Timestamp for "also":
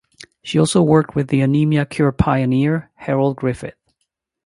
0.57-0.81